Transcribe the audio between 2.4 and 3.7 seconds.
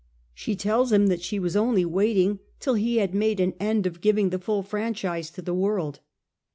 till he had made an